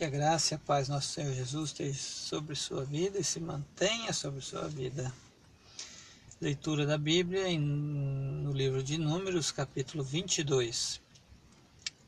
Que 0.00 0.06
a 0.06 0.08
graça 0.08 0.54
e 0.54 0.56
a 0.56 0.58
paz 0.58 0.88
nosso 0.88 1.08
Senhor 1.08 1.34
Jesus 1.34 1.72
esteja 1.72 1.98
sobre 2.00 2.56
sua 2.56 2.86
vida 2.86 3.18
e 3.18 3.22
se 3.22 3.38
mantenha 3.38 4.14
sobre 4.14 4.40
sua 4.40 4.66
vida. 4.66 5.12
Leitura 6.40 6.86
da 6.86 6.96
Bíblia 6.96 7.46
em, 7.50 7.60
no 7.60 8.50
livro 8.50 8.82
de 8.82 8.96
Números, 8.96 9.52
capítulo 9.52 10.02
22. 10.02 11.02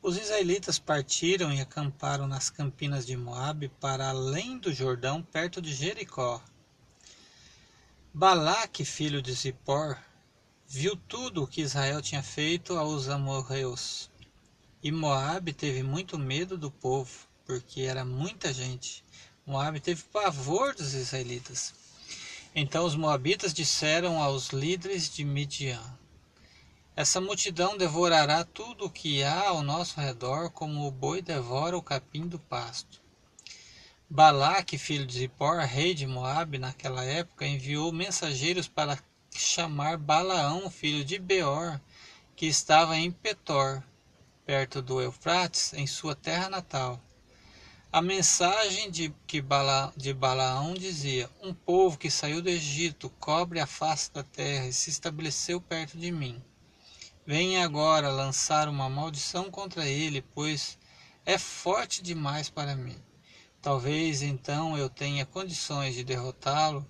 Os 0.01 0.17
israelitas 0.17 0.79
partiram 0.79 1.53
e 1.53 1.61
acamparam 1.61 2.25
nas 2.25 2.49
campinas 2.49 3.05
de 3.05 3.15
Moabe 3.15 3.69
para 3.79 4.09
além 4.09 4.57
do 4.57 4.73
Jordão, 4.73 5.21
perto 5.21 5.61
de 5.61 5.71
Jericó. 5.71 6.41
Balaque, 8.11 8.83
filho 8.83 9.21
de 9.21 9.33
Zippor, 9.33 9.99
viu 10.67 10.95
tudo 10.95 11.43
o 11.43 11.47
que 11.47 11.61
Israel 11.61 12.01
tinha 12.01 12.23
feito 12.23 12.75
aos 12.75 13.07
amorreus. 13.07 14.09
E 14.81 14.91
Moabe 14.91 15.53
teve 15.53 15.83
muito 15.83 16.17
medo 16.17 16.57
do 16.57 16.71
povo, 16.71 17.31
porque 17.45 17.81
era 17.81 18.03
muita 18.05 18.53
gente. 18.53 19.03
Moabe 19.45 19.79
teve 19.79 20.03
pavor 20.03 20.73
dos 20.73 20.93
israelitas. 20.93 21.73
Então 22.55 22.85
os 22.85 22.95
moabitas 22.95 23.53
disseram 23.53 24.21
aos 24.21 24.49
líderes 24.49 25.09
de 25.09 25.23
Midian: 25.23 25.81
Essa 26.95 27.19
multidão 27.19 27.77
devorará 27.77 28.43
tudo 28.43 28.85
o 28.85 28.89
que 28.89 29.23
há 29.23 29.49
ao 29.49 29.63
nosso 29.63 29.99
redor, 29.99 30.51
como 30.51 30.87
o 30.87 30.91
boi 30.91 31.21
devora 31.21 31.77
o 31.77 31.81
capim 31.81 32.27
do 32.27 32.39
pasto. 32.39 33.01
Balaque, 34.09 34.77
filho 34.77 35.07
de 35.07 35.17
Zippor, 35.17 35.57
rei 35.61 35.95
de 35.95 36.05
Moabe, 36.05 36.59
naquela 36.59 37.03
época, 37.03 37.47
enviou 37.47 37.91
mensageiros 37.91 38.67
para 38.67 38.99
chamar 39.31 39.97
Balaão, 39.97 40.69
filho 40.69 41.03
de 41.03 41.17
Beor, 41.17 41.81
que 42.35 42.45
estava 42.45 42.95
em 42.95 43.11
Petor, 43.11 43.81
perto 44.45 44.81
do 44.81 45.01
Eufrates, 45.01 45.73
em 45.73 45.87
sua 45.87 46.15
terra 46.15 46.47
natal. 46.47 47.01
A 47.93 48.01
mensagem 48.01 48.89
de, 48.89 49.13
que 49.27 49.39
Bala, 49.39 49.93
de 49.95 50.15
Balaão 50.15 50.73
dizia: 50.73 51.29
Um 51.43 51.53
povo 51.53 51.95
que 51.95 52.09
saiu 52.09 52.41
do 52.41 52.49
Egito 52.49 53.07
cobre 53.19 53.59
a 53.59 53.67
face 53.67 54.11
da 54.11 54.23
terra 54.23 54.65
e 54.65 54.73
se 54.73 54.89
estabeleceu 54.89 55.61
perto 55.61 55.95
de 55.95 56.11
mim. 56.11 56.41
Venha 57.23 57.63
agora 57.63 58.09
lançar 58.09 58.67
uma 58.67 58.89
maldição 58.89 59.51
contra 59.51 59.87
ele, 59.87 60.23
pois 60.33 60.75
é 61.23 61.37
forte 61.37 62.01
demais 62.01 62.49
para 62.49 62.75
mim. 62.75 62.97
Talvez 63.61 64.23
então 64.23 64.75
eu 64.75 64.89
tenha 64.89 65.23
condições 65.23 65.93
de 65.93 66.03
derrotá-lo 66.03 66.83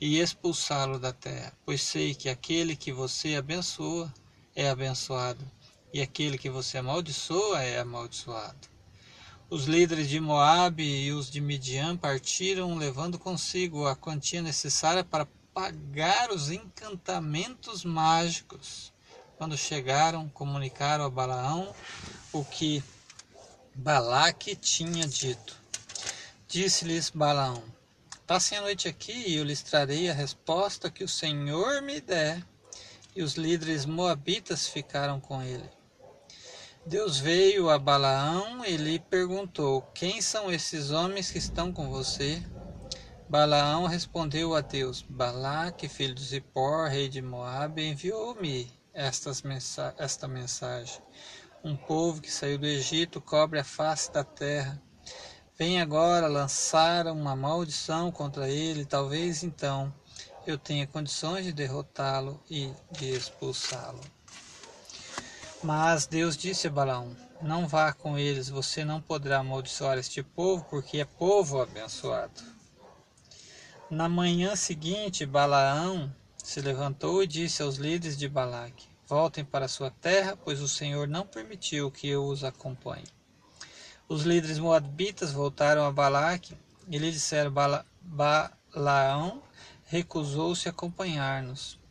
e 0.00 0.20
expulsá-lo 0.20 1.00
da 1.00 1.12
terra, 1.12 1.52
pois 1.64 1.82
sei 1.82 2.14
que 2.14 2.28
aquele 2.28 2.76
que 2.76 2.92
você 2.92 3.34
abençoa 3.34 4.14
é 4.54 4.70
abençoado, 4.70 5.44
e 5.92 6.00
aquele 6.00 6.38
que 6.38 6.48
você 6.48 6.78
amaldiçoa 6.78 7.60
é 7.60 7.80
amaldiçoado. 7.80 8.73
Os 9.50 9.66
líderes 9.66 10.08
de 10.08 10.18
Moabe 10.18 10.82
e 10.82 11.12
os 11.12 11.30
de 11.30 11.40
Midian 11.40 11.98
partiram, 11.98 12.76
levando 12.76 13.18
consigo 13.18 13.86
a 13.86 13.94
quantia 13.94 14.40
necessária 14.40 15.04
para 15.04 15.28
pagar 15.52 16.30
os 16.30 16.50
encantamentos 16.50 17.84
mágicos. 17.84 18.92
Quando 19.36 19.56
chegaram, 19.56 20.28
comunicaram 20.30 21.04
a 21.04 21.10
Balaão 21.10 21.74
o 22.32 22.42
que 22.42 22.82
Balaque 23.74 24.56
tinha 24.56 25.06
dito. 25.06 25.56
Disse-lhes 26.48 27.10
Balaão: 27.10 27.62
Passem 28.26 28.56
a 28.56 28.62
noite 28.62 28.88
aqui 28.88 29.12
e 29.12 29.34
eu 29.34 29.44
lhes 29.44 29.60
trarei 29.62 30.08
a 30.08 30.14
resposta 30.14 30.90
que 30.90 31.04
o 31.04 31.08
Senhor 31.08 31.82
me 31.82 32.00
der. 32.00 32.42
E 33.14 33.22
os 33.22 33.34
líderes 33.34 33.84
moabitas 33.84 34.66
ficaram 34.66 35.20
com 35.20 35.42
ele. 35.42 35.68
Deus 36.86 37.18
veio 37.18 37.70
a 37.70 37.78
Balaão 37.78 38.62
e 38.62 38.76
lhe 38.76 38.98
perguntou: 38.98 39.80
Quem 39.94 40.20
são 40.20 40.52
esses 40.52 40.90
homens 40.90 41.30
que 41.30 41.38
estão 41.38 41.72
com 41.72 41.88
você? 41.88 42.42
Balaão 43.26 43.86
respondeu 43.86 44.54
a 44.54 44.60
Deus: 44.60 45.02
Balaque, 45.08 45.88
filho 45.88 46.14
de 46.14 46.22
Zippor, 46.22 46.88
rei 46.88 47.08
de 47.08 47.22
Moabe, 47.22 47.88
enviou-me 47.88 48.70
esta 48.92 50.28
mensagem. 50.28 51.00
Um 51.64 51.74
povo 51.74 52.20
que 52.20 52.30
saiu 52.30 52.58
do 52.58 52.66
Egito 52.66 53.18
cobre 53.18 53.58
a 53.58 53.64
face 53.64 54.12
da 54.12 54.22
terra. 54.22 54.78
Vem 55.58 55.80
agora 55.80 56.26
lançar 56.26 57.06
uma 57.06 57.34
maldição 57.34 58.12
contra 58.12 58.46
ele, 58.50 58.84
talvez 58.84 59.42
então 59.42 59.90
eu 60.46 60.58
tenha 60.58 60.86
condições 60.86 61.46
de 61.46 61.52
derrotá-lo 61.52 62.38
e 62.50 62.70
de 62.90 63.08
expulsá-lo. 63.08 64.02
Mas 65.64 66.06
Deus 66.06 66.36
disse 66.36 66.66
a 66.66 66.70
Balaão: 66.70 67.16
Não 67.40 67.66
vá 67.66 67.90
com 67.90 68.18
eles, 68.18 68.50
você 68.50 68.84
não 68.84 69.00
poderá 69.00 69.38
amaldiçoar 69.38 69.96
este 69.96 70.22
povo, 70.22 70.62
porque 70.68 70.98
é 70.98 71.06
povo 71.06 71.58
abençoado. 71.58 72.42
Na 73.88 74.06
manhã 74.06 74.56
seguinte, 74.56 75.24
Balaão 75.24 76.14
se 76.36 76.60
levantou 76.60 77.22
e 77.22 77.26
disse 77.26 77.62
aos 77.62 77.76
líderes 77.76 78.14
de 78.18 78.28
Balaque: 78.28 78.86
Voltem 79.08 79.42
para 79.42 79.66
sua 79.66 79.90
terra, 79.90 80.36
pois 80.36 80.60
o 80.60 80.68
Senhor 80.68 81.08
não 81.08 81.26
permitiu 81.26 81.90
que 81.90 82.06
eu 82.08 82.26
os 82.26 82.44
acompanhe. 82.44 83.08
Os 84.06 84.24
líderes 84.24 84.58
moabitas 84.58 85.32
voltaram 85.32 85.86
a 85.86 85.90
Balaque 85.90 86.54
e 86.88 86.98
lhe 86.98 87.10
disseram: 87.10 87.50
Balaão 88.02 89.42
recusou-se 89.86 90.68
a 90.68 90.72
acompanhar-nos. 90.72 91.82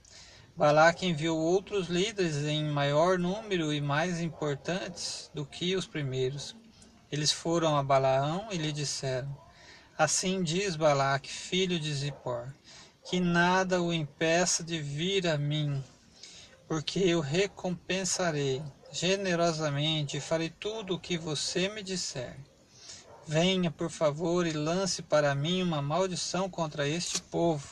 Balaque 0.56 1.08
enviou 1.08 1.40
outros 1.40 1.88
líderes 1.88 2.36
em 2.46 2.64
maior 2.66 3.18
número 3.18 3.74
e 3.74 3.81
mais 3.81 4.22
importantes 4.22 5.31
do 5.34 5.44
que 5.47 5.75
os 5.75 5.88
primeiros. 5.88 6.56
Eles 7.12 7.31
foram 7.31 7.75
a 7.75 7.81
Balaão 7.81 8.50
e 8.52 8.58
lhe 8.58 8.72
disseram: 8.72 9.36
Assim 9.97 10.44
diz 10.44 10.75
Balaque, 10.75 11.31
filho 11.31 11.80
de 11.80 11.91
Zippor, 11.91 12.53
que 13.03 13.19
nada 13.19 13.81
o 13.81 13.91
impeça 13.91 14.64
de 14.64 14.80
vir 14.80 15.28
a 15.28 15.40
mim, 15.40 15.84
porque 16.68 17.00
eu 17.00 17.20
recompensarei 17.20 18.62
generosamente 18.91 20.18
e 20.18 20.22
farei 20.22 20.52
tudo 20.52 20.94
o 20.94 21.00
que 21.00 21.18
você 21.18 21.68
me 21.68 21.81
disser. 21.81 22.38
Venha, 23.25 23.72
por 23.72 23.90
favor, 23.90 24.46
e 24.46 24.52
lance 24.52 25.02
para 25.02 25.34
mim 25.34 25.64
uma 25.64 25.81
maldição 25.81 26.47
contra 26.47 26.88
este 26.88 27.20
povo. 27.24 27.68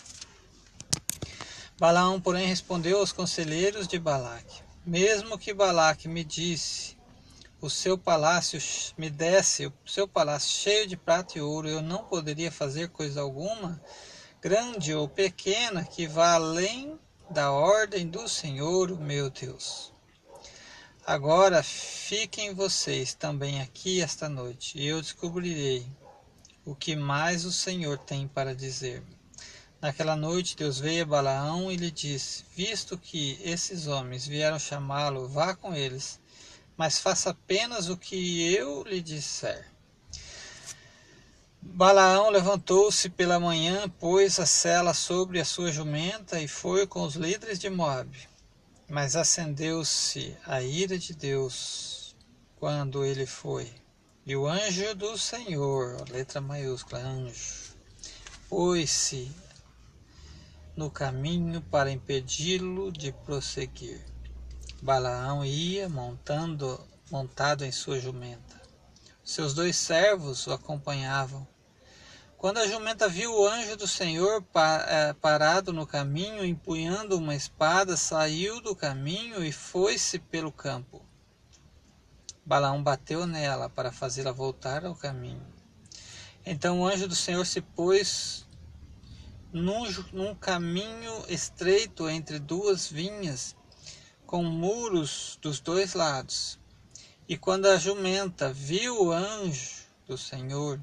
Balaão, 1.81 2.21
porém, 2.21 2.45
respondeu 2.45 2.99
aos 2.99 3.11
conselheiros 3.11 3.87
de 3.87 3.97
Balaque: 3.97 4.61
Mesmo 4.85 5.35
que 5.35 5.51
Balaque 5.51 6.07
me 6.07 6.23
disse, 6.23 6.95
o 7.59 7.71
seu 7.71 7.97
palácio 7.97 8.59
me 8.95 9.09
desse 9.09 9.65
o 9.65 9.73
seu 9.83 10.07
palácio 10.07 10.47
cheio 10.47 10.85
de 10.85 10.95
prata 10.95 11.39
e 11.39 11.41
ouro, 11.41 11.67
eu 11.67 11.81
não 11.81 12.03
poderia 12.03 12.51
fazer 12.51 12.89
coisa 12.89 13.21
alguma, 13.21 13.81
grande 14.39 14.93
ou 14.93 15.09
pequena, 15.09 15.83
que 15.83 16.05
vá 16.05 16.35
além 16.35 16.99
da 17.31 17.51
ordem 17.51 18.07
do 18.07 18.29
Senhor, 18.29 18.95
meu 18.99 19.31
Deus. 19.31 19.91
Agora 21.03 21.63
fiquem 21.63 22.53
vocês 22.53 23.15
também 23.15 23.59
aqui 23.59 24.03
esta 24.03 24.29
noite, 24.29 24.77
e 24.77 24.85
eu 24.85 25.01
descobrirei 25.01 25.87
o 26.63 26.75
que 26.75 26.95
mais 26.95 27.43
o 27.43 27.51
Senhor 27.51 27.97
tem 27.97 28.27
para 28.27 28.53
dizer-me. 28.53 29.20
Naquela 29.81 30.15
noite 30.15 30.55
Deus 30.55 30.79
veio 30.79 31.01
a 31.01 31.07
Balaão 31.07 31.71
e 31.71 31.75
lhe 31.75 31.89
disse: 31.89 32.45
Visto 32.55 32.95
que 32.95 33.39
esses 33.43 33.87
homens 33.87 34.27
vieram 34.27 34.59
chamá-lo, 34.59 35.27
vá 35.27 35.55
com 35.55 35.73
eles, 35.73 36.19
mas 36.77 36.99
faça 36.99 37.31
apenas 37.31 37.89
o 37.89 37.97
que 37.97 38.53
eu 38.53 38.83
lhe 38.83 39.01
disser. 39.01 39.67
Balaão 41.59 42.29
levantou-se 42.29 43.09
pela 43.09 43.39
manhã, 43.39 43.89
pôs 43.89 44.39
a 44.39 44.45
sela 44.45 44.93
sobre 44.93 45.39
a 45.39 45.45
sua 45.45 45.71
jumenta 45.71 46.39
e 46.39 46.47
foi 46.47 46.85
com 46.85 47.01
os 47.01 47.15
líderes 47.15 47.57
de 47.57 47.69
Moabe. 47.69 48.29
Mas 48.87 49.15
acendeu-se 49.15 50.37
a 50.45 50.61
ira 50.61 50.97
de 50.97 51.13
Deus 51.13 52.15
quando 52.57 53.03
ele 53.03 53.25
foi. 53.25 53.71
E 54.27 54.35
o 54.35 54.47
anjo 54.47 54.93
do 54.93 55.17
Senhor, 55.17 56.07
letra 56.11 56.39
maiúscula, 56.39 56.99
anjo, 56.99 57.75
pôs-se 58.47 59.31
no 60.75 60.89
caminho 60.89 61.61
para 61.61 61.91
impedi-lo 61.91 62.91
de 62.91 63.11
prosseguir. 63.11 64.03
Balaão 64.81 65.45
ia 65.45 65.87
montando, 65.87 66.79
montado 67.11 67.63
em 67.63 67.71
sua 67.71 67.99
jumenta. 67.99 68.61
Seus 69.23 69.53
dois 69.53 69.75
servos 69.75 70.47
o 70.47 70.53
acompanhavam. 70.53 71.47
Quando 72.37 72.57
a 72.57 72.67
jumenta 72.67 73.07
viu 73.07 73.31
o 73.31 73.47
anjo 73.47 73.77
do 73.77 73.87
Senhor 73.87 74.43
eh, 74.87 75.13
parado 75.21 75.71
no 75.71 75.85
caminho, 75.85 76.43
empunhando 76.43 77.15
uma 77.15 77.35
espada, 77.35 77.95
saiu 77.95 78.59
do 78.59 78.75
caminho 78.75 79.43
e 79.45 79.51
foi-se 79.51 80.17
pelo 80.17 80.51
campo. 80.51 81.05
Balaão 82.43 82.81
bateu 82.81 83.27
nela 83.27 83.69
para 83.69 83.91
fazê-la 83.91 84.31
voltar 84.31 84.83
ao 84.83 84.95
caminho. 84.95 85.45
Então 86.43 86.81
o 86.81 86.87
anjo 86.87 87.07
do 87.07 87.15
Senhor 87.15 87.45
se 87.45 87.61
pôs 87.61 88.47
num, 89.53 89.83
num 90.13 90.33
caminho 90.33 91.25
estreito 91.27 92.09
entre 92.09 92.39
duas 92.39 92.87
vinhas, 92.89 93.55
com 94.25 94.43
muros 94.43 95.37
dos 95.41 95.59
dois 95.59 95.93
lados. 95.93 96.59
E 97.27 97.37
quando 97.37 97.65
a 97.65 97.77
jumenta 97.77 98.51
viu 98.51 99.05
o 99.05 99.11
anjo 99.11 99.85
do 100.07 100.17
Senhor 100.17 100.79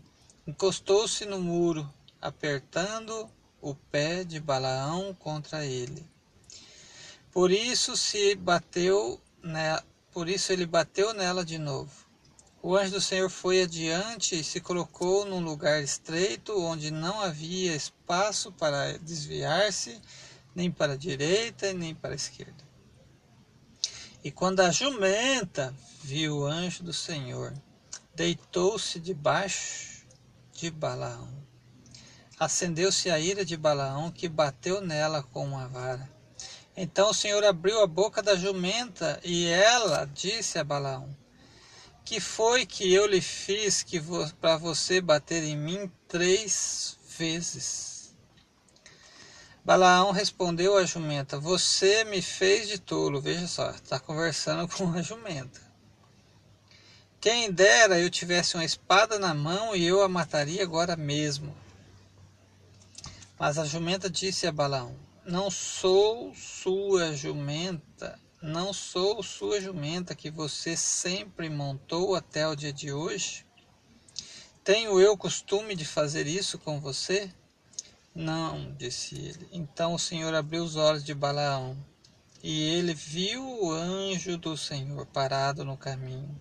encostou-se 0.47 1.27
no 1.27 1.41
muro, 1.41 1.93
apertando 2.21 3.31
o 3.61 3.75
pé 3.75 4.25
de 4.25 4.41
Balaão 4.41 5.15
contra 5.15 5.65
ele. 5.65 6.07
Por 7.31 7.51
isso 7.51 7.97
se 7.97 8.35
bateu, 8.35 9.21
né, 9.43 9.79
por 10.11 10.29
isso 10.29 10.53
ele 10.53 10.65
bateu 10.65 11.13
nela 11.13 11.45
de 11.45 11.59
novo. 11.59 12.08
O 12.61 12.77
anjo 12.77 12.93
do 12.93 13.01
Senhor 13.01 13.31
foi 13.31 13.63
adiante 13.63 14.41
e 14.41 14.43
se 14.43 14.61
colocou 14.61 15.25
num 15.25 15.39
lugar 15.39 15.81
estreito, 15.81 16.61
onde 16.61 16.91
não 16.91 17.21
havia 17.21 17.75
espaço 17.75 18.51
para 18.51 18.99
desviar-se, 18.99 20.01
nem 20.57 20.69
para 20.69 20.95
a 20.95 20.97
direita, 20.97 21.73
nem 21.73 21.95
para 21.95 22.15
a 22.15 22.17
esquerda. 22.17 22.67
E 24.25 24.33
quando 24.33 24.59
a 24.61 24.73
jumenta 24.73 25.73
viu 26.03 26.39
o 26.39 26.47
anjo 26.47 26.83
do 26.83 26.93
Senhor, 26.93 27.55
deitou-se 28.13 28.99
debaixo 28.99 30.05
de 30.53 30.69
Balaão. 30.69 31.29
Acendeu-se 32.41 33.09
a 33.09 33.21
ira 33.21 33.45
de 33.45 33.57
Balaão, 33.57 34.11
que 34.11 34.29
bateu 34.29 34.81
nela 34.81 35.23
com 35.23 35.47
uma 35.47 35.69
vara. 35.69 36.11
Então 36.77 37.11
o 37.11 37.15
Senhor 37.15 37.45
abriu 37.45 37.81
a 37.81 37.87
boca 37.87 38.21
da 38.21 38.35
jumenta, 38.35 39.21
e 39.23 39.47
ela 39.47 40.05
disse 40.07 40.59
a 40.59 40.65
Balaão: 40.65 41.09
Que 42.09 42.21
foi 42.21 42.65
que 42.65 42.91
eu 42.91 43.07
lhe 43.07 43.21
fiz 43.21 43.83
que 43.83 44.01
vo 44.01 44.27
para 44.41 44.57
você 44.57 44.99
bater 44.99 45.43
em 45.43 45.55
mim 45.55 45.93
três 46.09 46.97
vezes? 47.19 48.17
Balaão 49.63 50.11
respondeu 50.11 50.79
à 50.79 50.87
jumenta: 50.87 51.39
Você 51.39 52.05
me 52.05 52.23
fez 52.23 52.67
de 52.67 52.79
tolo. 52.79 53.21
Veja 53.21 53.47
só, 53.47 53.69
está 53.73 54.01
conversando 54.01 54.67
com 54.75 54.91
a 54.95 55.03
jumenta. 55.03 55.61
Quem 57.21 57.53
dera 57.53 58.01
eu 58.01 58.09
tivesse 58.09 58.55
uma 58.55 58.65
espada 58.65 59.19
na 59.19 59.35
mão 59.35 59.77
e 59.77 59.85
eu 59.85 60.03
a 60.03 60.09
mataria 60.09 60.63
agora 60.63 60.97
mesmo. 60.97 61.55
Mas 63.39 63.59
a 63.59 63.67
jumenta 63.67 64.09
disse 64.09 64.47
a 64.47 64.51
Balaão: 64.51 64.97
Não 65.27 65.51
sou 65.51 66.35
sua 66.35 67.13
jumenta, 67.15 68.19
não 68.41 68.73
sou 68.73 69.23
sua 69.23 69.61
jumenta 69.61 70.15
que 70.15 70.31
você 70.31 70.77
sempre 70.77 71.49
montou 71.49 72.15
até 72.15 72.47
o 72.47 72.55
dia 72.55 72.73
de 72.73 72.93
hoje? 72.93 73.47
Tenho 74.63 75.01
eu 75.01 75.17
costume 75.17 75.75
de 75.75 75.85
fazer 75.85 76.27
isso 76.27 76.59
com 76.59 76.81
você? 76.81 77.33
Não, 78.15 78.75
disse 78.77 79.15
ele. 79.15 79.49
Então 79.53 79.95
o 79.95 79.99
Senhor 79.99 80.35
abriu 80.35 80.63
os 80.63 80.77
olhos 80.77 81.05
de 81.05 81.15
Balaão, 81.15 81.77
e 82.43 82.63
ele 82.63 82.95
viu 82.95 83.43
o 83.43 83.73
anjo 83.73 84.37
do 84.37 84.57
Senhor 84.57 85.07
parado 85.07 85.65
no 85.65 85.77
caminho 85.77 86.41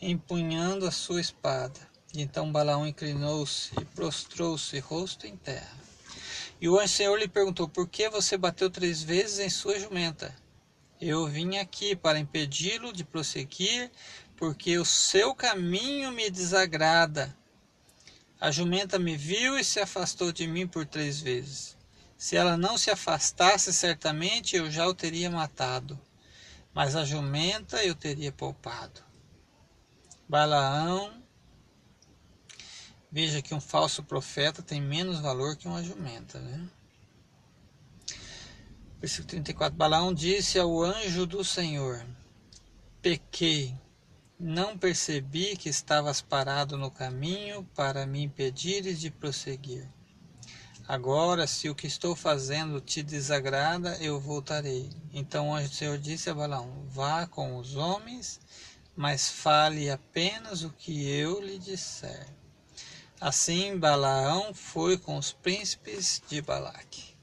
empunhando 0.00 0.86
a 0.86 0.90
sua 0.90 1.20
espada. 1.20 1.80
E 2.14 2.22
então 2.22 2.50
Balaão 2.50 2.86
inclinou-se 2.86 3.72
e 3.80 3.84
prostrou-se 3.84 4.78
rosto 4.78 5.26
em 5.26 5.36
terra. 5.36 5.76
E 6.60 6.68
o 6.68 6.78
anjo 6.78 6.94
Senhor 6.94 7.16
lhe 7.16 7.28
perguntou: 7.28 7.68
Por 7.68 7.88
que 7.88 8.08
você 8.08 8.36
bateu 8.36 8.70
três 8.70 9.02
vezes 9.02 9.38
em 9.38 9.50
sua 9.50 9.78
jumenta? 9.78 10.34
Eu 11.00 11.26
vim 11.26 11.58
aqui 11.58 11.94
para 11.94 12.18
impedi-lo 12.18 12.92
de 12.92 13.04
prosseguir, 13.04 13.90
porque 14.36 14.78
o 14.78 14.84
seu 14.84 15.34
caminho 15.34 16.10
me 16.10 16.30
desagrada. 16.30 17.36
A 18.40 18.50
jumenta 18.50 18.98
me 18.98 19.16
viu 19.16 19.58
e 19.58 19.64
se 19.64 19.78
afastou 19.78 20.32
de 20.32 20.46
mim 20.46 20.66
por 20.66 20.86
três 20.86 21.20
vezes. 21.20 21.76
Se 22.16 22.34
ela 22.34 22.56
não 22.56 22.78
se 22.78 22.90
afastasse, 22.90 23.72
certamente 23.72 24.56
eu 24.56 24.70
já 24.70 24.86
o 24.88 24.94
teria 24.94 25.30
matado. 25.30 26.00
Mas 26.72 26.96
a 26.96 27.04
jumenta 27.04 27.82
eu 27.84 27.94
teria 27.94 28.32
poupado. 28.32 29.02
Balaão. 30.28 31.22
Veja 33.12 33.40
que 33.42 33.54
um 33.54 33.60
falso 33.60 34.02
profeta 34.02 34.62
tem 34.62 34.80
menos 34.80 35.20
valor 35.20 35.56
que 35.56 35.68
uma 35.68 35.82
jumenta, 35.82 36.38
né? 36.38 36.68
Versículo 39.00 39.28
34. 39.28 39.76
Balaão 39.76 40.12
disse 40.12 40.58
ao 40.58 40.82
anjo 40.82 41.26
do 41.26 41.44
Senhor: 41.44 42.06
Pequei, 43.00 43.74
não 44.38 44.76
percebi 44.76 45.56
que 45.56 45.68
estavas 45.68 46.20
parado 46.20 46.76
no 46.76 46.90
caminho 46.90 47.64
para 47.74 48.06
me 48.06 48.22
impedires 48.22 49.00
de 49.00 49.10
prosseguir. 49.10 49.88
Agora, 50.88 51.46
se 51.46 51.68
o 51.68 51.74
que 51.74 51.86
estou 51.86 52.14
fazendo 52.14 52.80
te 52.80 53.02
desagrada, 53.02 53.96
eu 53.98 54.20
voltarei. 54.20 54.90
Então 55.12 55.48
o 55.48 55.54
anjo 55.54 55.68
do 55.68 55.74
Senhor 55.74 55.98
disse 55.98 56.30
a 56.30 56.34
Balaão: 56.34 56.86
Vá 56.88 57.26
com 57.26 57.56
os 57.56 57.76
homens 57.76 58.40
mas 58.96 59.28
fale 59.28 59.90
apenas 59.90 60.64
o 60.64 60.70
que 60.70 61.06
eu 61.06 61.38
lhe 61.38 61.58
disser. 61.58 62.26
Assim 63.20 63.78
Balaão 63.78 64.54
foi 64.54 64.96
com 64.96 65.18
os 65.18 65.32
príncipes 65.32 66.22
de 66.28 66.40
Balaque. 66.40 67.15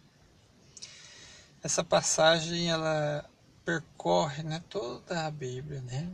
Essa 1.63 1.81
passagem 1.81 2.69
ela 2.69 3.24
percorre 3.63 4.44
né, 4.44 4.62
toda 4.69 5.25
a 5.25 5.31
Bíblia, 5.31 5.81
né? 5.81 6.12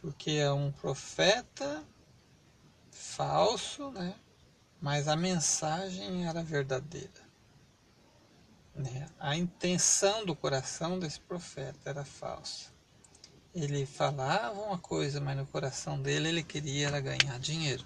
Porque 0.00 0.30
é 0.30 0.52
um 0.52 0.70
profeta 0.70 1.82
falso, 2.88 3.90
né? 3.90 4.14
Mas 4.80 5.08
a 5.08 5.16
mensagem 5.16 6.28
era 6.28 6.44
verdadeira. 6.44 7.10
Né? 8.72 9.08
A 9.18 9.36
intenção 9.36 10.24
do 10.24 10.36
coração 10.36 10.96
desse 10.96 11.18
profeta 11.18 11.90
era 11.90 12.04
falsa. 12.04 12.70
Ele 13.52 13.84
falava 13.84 14.60
uma 14.60 14.78
coisa, 14.78 15.20
mas 15.20 15.36
no 15.36 15.46
coração 15.46 16.00
dele 16.00 16.28
ele 16.28 16.42
queria 16.44 16.88
ganhar 17.00 17.36
dinheiro. 17.40 17.84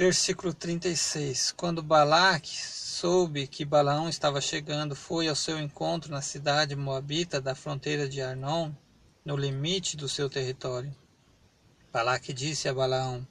Versículo 0.00 0.54
36. 0.54 1.52
Quando 1.52 1.82
Balaque 1.82 2.56
soube 2.56 3.46
que 3.46 3.66
Balaão 3.66 4.08
estava 4.08 4.40
chegando, 4.40 4.96
foi 4.96 5.28
ao 5.28 5.36
seu 5.36 5.60
encontro 5.60 6.10
na 6.10 6.22
cidade 6.22 6.74
moabita 6.74 7.38
da 7.38 7.54
fronteira 7.54 8.08
de 8.08 8.22
Arnon, 8.22 8.72
no 9.22 9.36
limite 9.36 9.98
do 9.98 10.08
seu 10.08 10.30
território. 10.30 10.90
Balaque 11.92 12.32
disse 12.32 12.66
a 12.66 12.72
Balaão: 12.72 13.28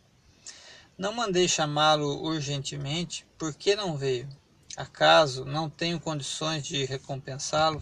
Não 0.95 1.11
mandei 1.11 1.47
chamá-lo 1.47 2.21
urgentemente, 2.21 3.25
por 3.35 3.51
que 3.55 3.75
não 3.75 3.97
veio? 3.97 4.29
Acaso 4.77 5.45
não 5.45 5.71
tenho 5.71 5.99
condições 5.99 6.63
de 6.67 6.85
recompensá-lo? 6.85 7.81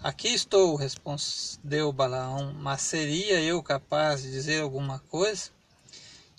Aqui 0.00 0.28
estou, 0.28 0.76
respondeu 0.76 1.92
Balaão, 1.92 2.54
mas 2.54 2.82
seria 2.82 3.40
eu 3.42 3.60
capaz 3.64 4.22
de 4.22 4.30
dizer 4.30 4.62
alguma 4.62 5.00
coisa? 5.00 5.56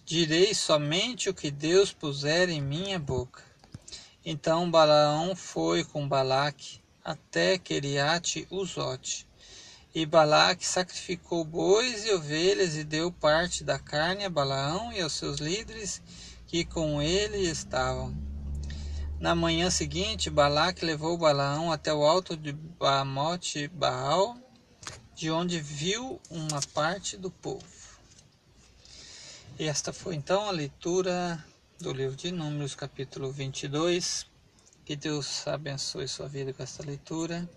Direi 0.09 0.53
somente 0.53 1.27
o 1.27 1.33
que 1.33 1.51
Deus 1.51 1.91
puser 1.91 2.47
em 2.47 2.61
minha 2.61 2.97
boca. 2.97 3.43
Então 4.23 4.71
Balaão 4.71 5.35
foi 5.35 5.83
com 5.83 6.07
Balaque 6.07 6.79
até 7.03 7.57
Queriate 7.57 8.47
Uzote. 8.49 9.27
E 9.93 10.05
Balaque 10.05 10.65
sacrificou 10.65 11.43
bois 11.43 12.05
e 12.05 12.13
ovelhas 12.13 12.77
e 12.77 12.85
deu 12.85 13.11
parte 13.11 13.65
da 13.65 13.77
carne 13.77 14.23
a 14.23 14.29
Balaão 14.29 14.93
e 14.93 15.01
aos 15.01 15.11
seus 15.11 15.39
líderes 15.41 16.01
que 16.47 16.63
com 16.63 17.01
ele 17.01 17.39
estavam. 17.39 18.15
Na 19.19 19.35
manhã 19.35 19.69
seguinte, 19.69 20.29
Balaque 20.29 20.85
levou 20.85 21.17
Balaão 21.17 21.69
até 21.69 21.93
o 21.93 22.05
alto 22.05 22.37
de 22.37 22.53
Bamote 22.53 23.67
Baal, 23.67 24.37
de 25.13 25.29
onde 25.29 25.59
viu 25.59 26.21
uma 26.29 26.61
parte 26.73 27.17
do 27.17 27.29
povo. 27.29 27.86
E 29.59 29.65
esta 29.65 29.91
foi 29.91 30.13
então 30.13 30.47
a 30.47 30.51
leitura 30.51 31.43
do 31.79 31.91
livro 31.91 32.15
de 32.15 32.31
Números, 32.31 32.75
capítulo 32.75 33.31
22. 33.31 34.27
Que 34.85 34.95
Deus 34.95 35.47
abençoe 35.47 36.07
sua 36.07 36.27
vida 36.27 36.53
com 36.53 36.61
esta 36.61 36.85
leitura 36.85 37.49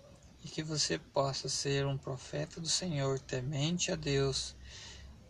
e 0.43 0.47
que 0.47 0.63
você 0.63 0.97
possa 0.97 1.47
ser 1.47 1.85
um 1.85 1.99
profeta 1.99 2.59
do 2.59 2.67
Senhor, 2.67 3.19
temente 3.19 3.91
a 3.91 3.95
Deus, 3.95 4.55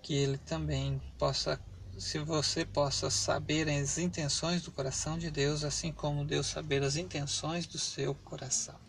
que 0.02 0.14
Ele 0.14 0.38
também 0.38 1.02
possa 1.18 1.60
se 1.98 2.20
você 2.20 2.64
possa 2.64 3.10
saber 3.10 3.68
as 3.68 3.98
intenções 3.98 4.62
do 4.62 4.72
coração 4.72 5.18
de 5.18 5.30
Deus, 5.30 5.66
assim 5.66 5.92
como 5.92 6.24
Deus 6.24 6.48
saber 6.48 6.84
as 6.84 6.96
intenções 6.96 7.68
do 7.68 7.78
seu 7.78 8.16
coração. 8.16 8.80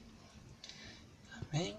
Amém? 1.51 1.77